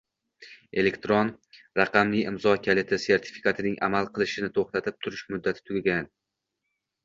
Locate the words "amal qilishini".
3.91-4.53